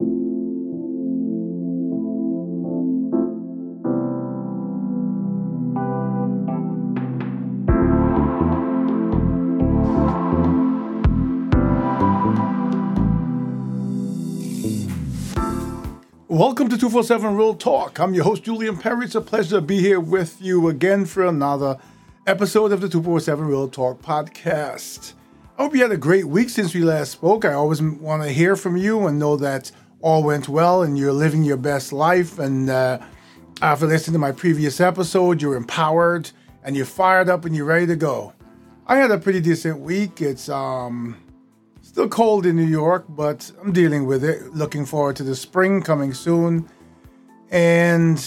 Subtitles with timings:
[0.00, 0.18] Welcome
[16.70, 18.00] to 247 Real Talk.
[18.00, 19.04] I'm your host, Julian Perry.
[19.04, 21.78] It's a pleasure to be here with you again for another
[22.26, 25.12] episode of the 247 Real Talk podcast.
[25.56, 27.44] I hope you had a great week since we last spoke.
[27.44, 29.70] I always want to hear from you and know that
[30.04, 32.38] all went well and you're living your best life.
[32.38, 32.98] And uh,
[33.62, 36.30] after listening to my previous episode, you're empowered
[36.62, 38.34] and you're fired up and you're ready to go.
[38.86, 40.20] I had a pretty decent week.
[40.20, 41.16] It's um,
[41.80, 44.52] Still cold in New York, but I'm dealing with it.
[44.52, 46.68] Looking forward to the spring coming soon.
[47.50, 48.18] And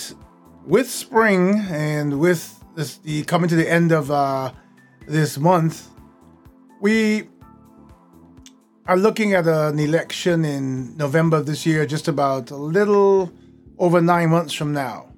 [0.65, 4.53] with spring and with this, the coming to the end of uh,
[5.07, 5.89] this month,
[6.79, 7.29] we
[8.87, 13.31] are looking at an election in November of this year, just about a little
[13.77, 15.11] over nine months from now.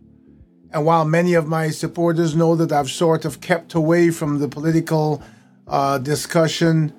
[0.71, 4.47] And while many of my supporters know that I've sort of kept away from the
[4.47, 5.21] political
[5.67, 6.94] uh, discussion,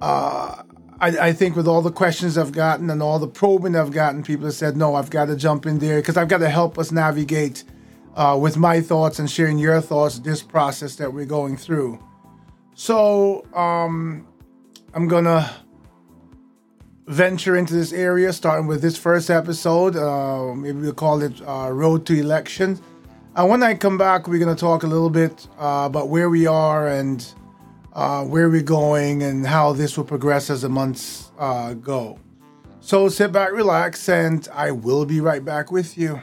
[0.00, 0.62] uh,
[1.00, 4.22] I, I, think with all the questions I've gotten and all the probing I've gotten,
[4.22, 6.78] people have said, no, I've got to jump in there because I've got to help
[6.78, 7.64] us navigate
[8.16, 12.02] uh, with my thoughts and sharing your thoughts this process that we're going through.
[12.74, 14.26] So um,
[14.94, 15.50] I'm going to
[17.10, 19.96] venture into this area, starting with this first episode.
[19.96, 22.80] Uh, maybe we'll call it uh, Road to Elections.
[23.34, 26.30] And when I come back, we're going to talk a little bit uh, about where
[26.30, 27.26] we are and
[27.94, 32.18] uh, where we're going and how this will progress as the months uh, go.
[32.80, 36.22] So sit back, relax, and I will be right back with you.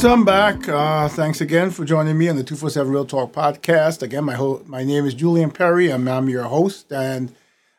[0.00, 0.66] So I'm back.
[0.66, 4.00] Uh, thanks again for joining me on the 247 Real Talk podcast.
[4.00, 5.92] Again, my ho- my name is Julian Perry.
[5.92, 6.90] I'm, I'm your host.
[6.90, 7.34] And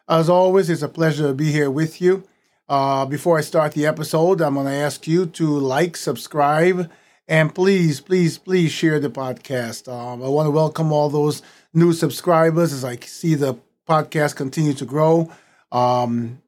[0.08, 2.24] as always, it's a pleasure to be here with you.
[2.70, 6.92] Uh, before I start the episode, I'm going to ask you to like, subscribe,
[7.28, 9.92] and please, please, please share the podcast.
[9.92, 11.42] Um, I want to welcome all those
[11.74, 13.58] new subscribers as I see the
[13.90, 15.32] podcast continue to grow.
[15.72, 16.40] Um,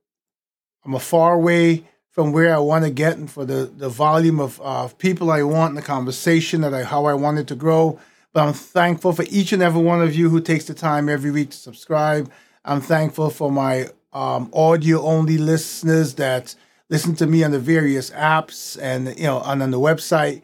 [0.85, 4.39] I'm a far way from where I want to get and for the, the volume
[4.39, 7.55] of uh, people I want in the conversation that I how I want it to
[7.55, 7.99] grow.
[8.31, 11.31] But I'm thankful for each and every one of you who takes the time every
[11.31, 12.31] week to subscribe.
[12.63, 16.55] I'm thankful for my um, audio only listeners that
[16.87, 20.43] listen to me on the various apps and you know and on the website.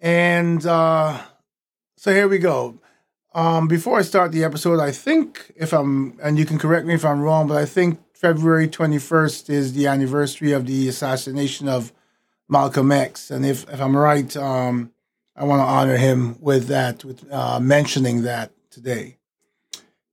[0.00, 1.20] And uh,
[1.96, 2.78] so here we go.
[3.34, 6.94] Um, before I start the episode, I think if I'm and you can correct me
[6.94, 11.92] if I'm wrong, but I think February 21st is the anniversary of the assassination of
[12.48, 13.30] Malcolm X.
[13.30, 14.92] And if, if I'm right, um,
[15.36, 19.18] I want to honor him with that, with uh, mentioning that today.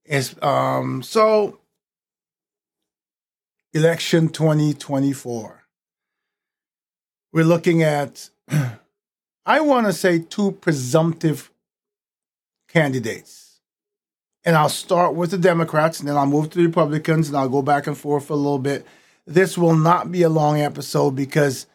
[0.04, 1.60] Is um, so
[3.72, 5.64] election 2024.
[7.32, 8.30] We're looking at,
[9.46, 11.52] I want to say, two presumptive
[12.68, 13.51] candidates
[14.44, 17.50] and I'll start with the Democrats and then I'll move to the Republicans and I'll
[17.50, 18.86] go back and forth for a little bit.
[19.26, 21.68] This will not be a long episode because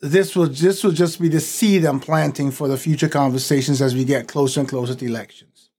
[0.00, 3.94] this will this will just be the seed I'm planting for the future conversations as
[3.94, 5.70] we get closer and closer to elections.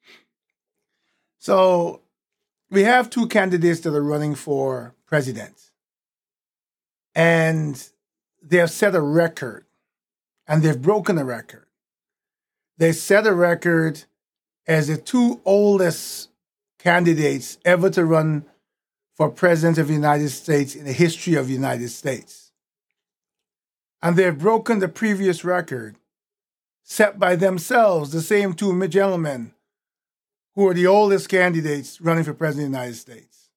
[1.37, 2.01] So
[2.69, 5.71] we have two candidates that are running for president.
[7.15, 7.81] And
[8.41, 9.65] they have set a record
[10.47, 11.65] and they've broken a record.
[12.77, 14.03] They set a record
[14.69, 16.29] as the two oldest
[16.77, 18.45] candidates ever to run
[19.15, 22.51] for president of the United States in the history of the United States.
[24.01, 25.97] And they've broken the previous record
[26.83, 29.53] set by themselves, the same two gentlemen
[30.53, 33.49] who are the oldest candidates running for president of the United States.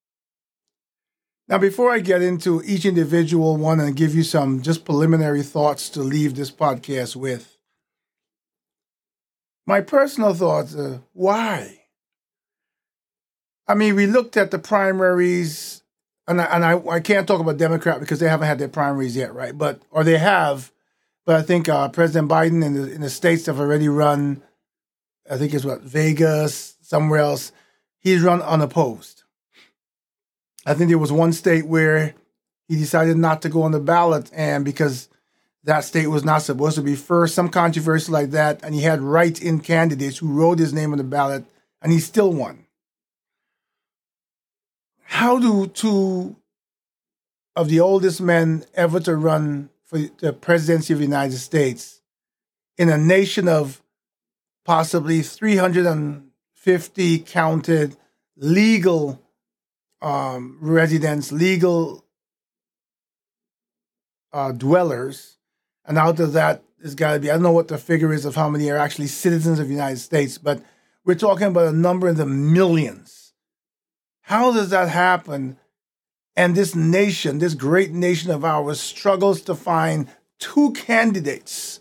[1.46, 5.90] Now, before I get into each individual one and give you some just preliminary thoughts
[5.90, 7.58] to leave this podcast with,
[9.66, 11.78] my personal thoughts are why?
[13.68, 15.82] I mean, we looked at the primaries,
[16.26, 19.16] and I, and I, I can't talk about Democrat because they haven't had their primaries
[19.16, 19.56] yet, right?
[19.56, 20.72] But or they have,
[21.24, 24.42] but I think uh, President Biden in the in the states have already run.
[25.30, 27.52] I think it's what Vegas, somewhere else.
[28.00, 29.22] He's run unopposed.
[30.66, 32.14] I think there was one state where
[32.68, 35.08] he decided not to go on the ballot, and because
[35.64, 39.00] that state was not supposed to be first, some controversy like that, and he had
[39.00, 41.44] write-in candidates who wrote his name on the ballot,
[41.80, 42.66] and he still won.
[45.04, 46.36] How do two
[47.54, 52.00] of the oldest men ever to run for the presidency of the United States
[52.78, 53.82] in a nation of
[54.64, 57.96] possibly 350 counted
[58.36, 59.20] legal
[60.00, 62.04] um, residents, legal
[64.32, 65.36] uh, dwellers,
[65.84, 68.24] and out of that, there's got to be I don't know what the figure is
[68.24, 70.62] of how many are actually citizens of the United States, but
[71.04, 73.32] we're talking about a number in the millions.
[74.22, 75.58] How does that happen?
[76.36, 80.08] And this nation, this great nation of ours, struggles to find
[80.38, 81.80] two candidates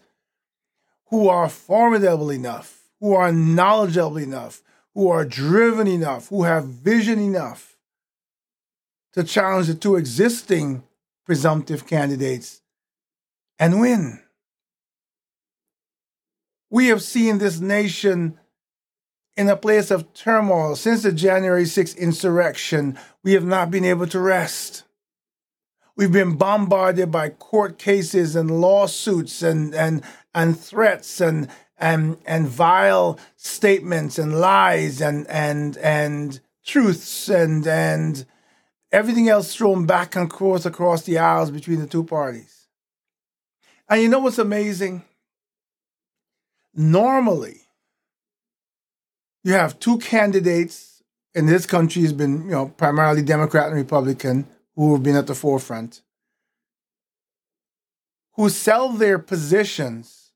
[1.10, 4.62] who are formidable enough, who are knowledgeable enough,
[4.94, 7.78] who are driven enough, who have vision enough
[9.14, 10.84] to challenge the two existing
[11.26, 12.61] presumptive candidates
[13.62, 14.20] and win.
[16.72, 18.40] We have seen this nation
[19.38, 22.98] in a place of turmoil since the January 6th insurrection.
[23.24, 24.84] We have not been able to rest.
[25.96, 30.02] We've been bombarded by court cases and lawsuits and, and,
[30.34, 31.48] and threats and,
[31.78, 38.26] and, and vile statements and lies and, and, and truths and, and
[38.92, 42.61] everything else thrown back and forth across the aisles between the two parties.
[43.92, 45.04] And you know what's amazing?
[46.74, 47.60] Normally,
[49.44, 51.04] you have two candidates
[51.36, 54.48] in this country has been, you know, primarily Democrat and Republican
[54.78, 56.00] who have been at the forefront,
[58.36, 60.32] who sell their positions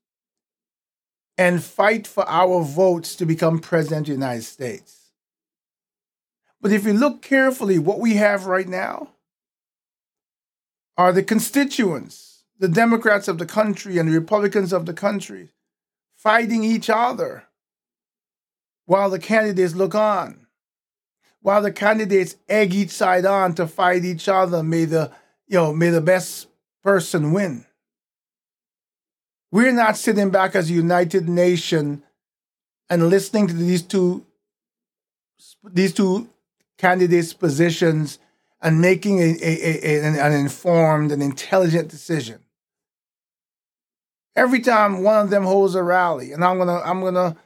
[1.38, 5.12] and fight for our votes to become president of the United States.
[6.60, 9.12] But if you look carefully, what we have right now
[10.98, 15.50] are the constituents, the Democrats of the country and the Republicans of the country,
[16.16, 17.44] fighting each other
[18.86, 20.46] while the candidates look on.
[21.40, 25.12] While the candidates egg each side on to fight each other, may the
[25.46, 26.48] you know may the best
[26.82, 27.66] person win.
[29.52, 32.02] We're not sitting back as a united nation
[32.90, 34.26] and listening to these two
[35.62, 36.28] these two
[36.78, 38.18] candidates' positions
[38.60, 42.40] and making a, a, a, an, an informed and intelligent decision.
[44.36, 47.36] Every time one of them holds a rally, and I'm gonna I'm gonna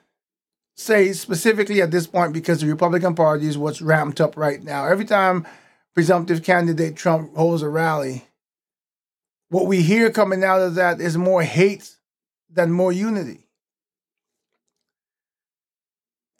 [0.76, 4.86] say specifically at this point because the Republican Party is what's ramped up right now.
[4.86, 5.46] Every time
[5.94, 8.24] presumptive candidate Trump holds a rally,
[9.50, 11.96] what we hear coming out of that is more hate
[12.50, 13.46] than more unity.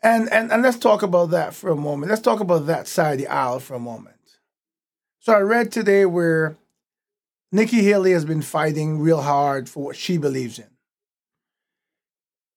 [0.03, 2.11] And, and and let's talk about that for a moment.
[2.11, 4.17] Let's talk about that side of the aisle for a moment.
[5.19, 6.57] So I read today where
[7.53, 10.69] Nikki Haley has been fighting real hard for what she believes in.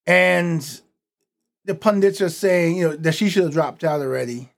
[0.06, 0.82] And
[1.66, 4.50] the pundits are saying, you know, that she should have dropped out already.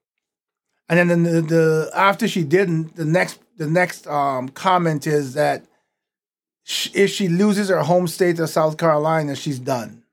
[0.89, 5.33] And then the, the, the after she didn't, the next the next um, comment is
[5.35, 5.65] that
[6.63, 10.03] she, if she loses her home state of South Carolina, she's done.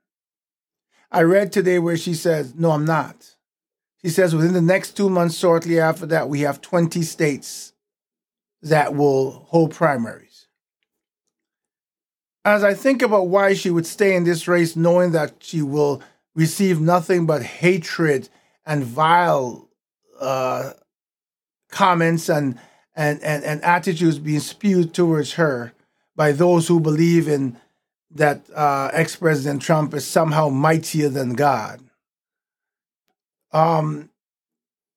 [1.10, 3.36] I read today where she says, No, I'm not.
[4.02, 7.71] She says within the next two months, shortly after that, we have 20 states
[8.62, 10.46] that will hold primaries.
[12.44, 16.02] As I think about why she would stay in this race, knowing that she will
[16.34, 18.28] receive nothing but hatred
[18.64, 19.68] and vile
[20.20, 20.72] uh,
[21.70, 22.58] comments and,
[22.94, 25.72] and, and, and attitudes being spewed towards her
[26.14, 27.56] by those who believe in
[28.14, 31.80] that uh, ex President Trump is somehow mightier than God.
[33.52, 34.10] Um,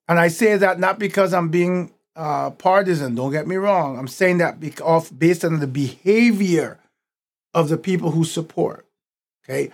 [0.07, 3.97] and I say that not because I'm being uh, partisan, don't get me wrong.
[3.97, 6.79] I'm saying that off based on the behavior
[7.53, 8.85] of the people who support.
[9.43, 9.71] Okay.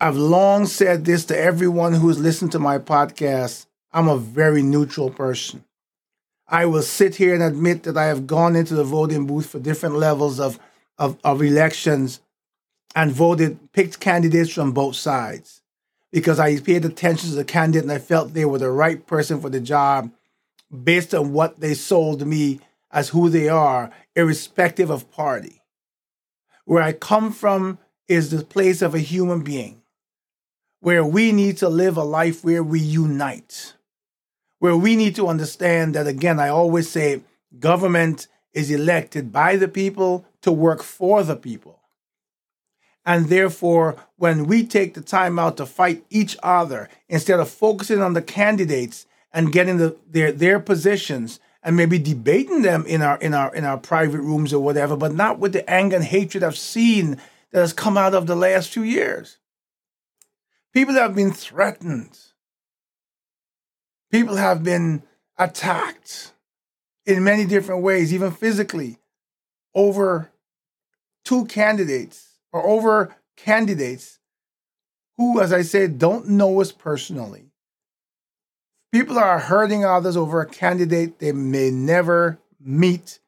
[0.00, 3.66] I've long said this to everyone who has listened to my podcast.
[3.92, 5.64] I'm a very neutral person.
[6.48, 9.58] I will sit here and admit that I have gone into the voting booth for
[9.58, 10.58] different levels of,
[10.98, 12.20] of, of elections
[12.94, 15.62] and voted, picked candidates from both sides
[16.10, 19.40] because I paid attention to the candidate and I felt they were the right person
[19.40, 20.10] for the job
[20.70, 22.60] based on what they sold me
[22.90, 25.62] as who they are, irrespective of party.
[26.64, 29.82] Where I come from is the place of a human being,
[30.80, 33.74] where we need to live a life where we unite,
[34.58, 37.22] where we need to understand that, again, I always say
[37.58, 41.80] government is elected by the people to work for the people.
[43.06, 48.02] And therefore, when we take the time out to fight each other instead of focusing
[48.02, 53.18] on the candidates and getting the, their, their positions and maybe debating them in our
[53.18, 56.42] in our in our private rooms or whatever, but not with the anger and hatred
[56.42, 57.20] I've seen
[57.52, 59.38] that has come out of the last few years.
[60.72, 62.18] People have been threatened.
[64.10, 65.02] People have been
[65.36, 66.32] attacked
[67.04, 68.98] in many different ways, even physically,
[69.74, 70.30] over
[71.24, 74.18] two candidates or over candidates
[75.16, 77.49] who, as I said, don't know us personally
[78.92, 83.20] People are hurting others over a candidate they may never meet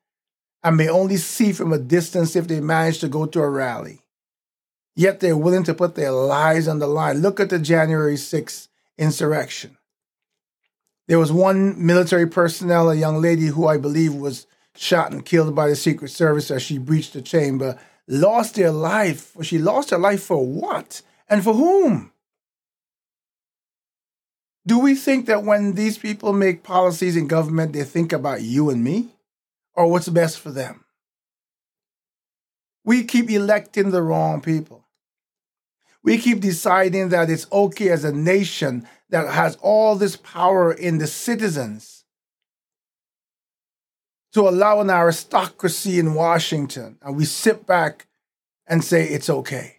[0.65, 4.03] and may only see from a distance if they manage to go to a rally.
[4.95, 7.19] Yet they're willing to put their lives on the line.
[7.19, 9.77] Look at the January 6th insurrection.
[11.09, 15.55] There was one military personnel, a young lady who I believe was shot and killed
[15.55, 19.37] by the Secret Service as she breached the chamber, lost their life.
[19.43, 21.03] She lost her life for what?
[21.29, 22.12] And for whom?
[24.67, 28.71] Do we think that when these people make policies in government, they think about you
[28.71, 29.09] and me
[29.75, 30.85] or what's best for them?
[32.85, 34.85] We keep electing the wrong people.
[36.05, 40.99] We keep deciding that it's okay as a nation that has all this power in
[40.99, 42.05] the citizens
[44.33, 48.07] to allow an aristocracy in Washington, and we sit back
[48.67, 49.77] and say it's okay.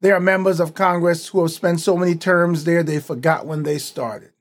[0.00, 3.62] There are members of Congress who have spent so many terms there they forgot when
[3.62, 4.32] they started.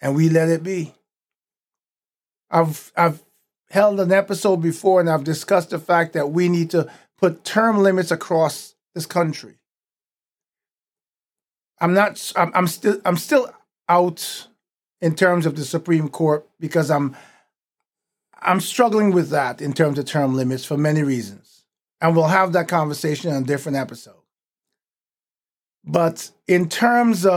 [0.00, 0.94] And we let it be.
[2.50, 3.22] I've I've
[3.70, 7.78] held an episode before and I've discussed the fact that we need to put term
[7.78, 9.58] limits across this country.
[11.80, 13.50] I'm not I'm, I'm still I'm still
[13.88, 14.48] out
[15.00, 17.16] in terms of the Supreme Court because I'm
[18.40, 21.55] I'm struggling with that in terms of term limits for many reasons.
[22.00, 24.14] And we'll have that conversation in a different episode.
[25.84, 27.34] But in terms of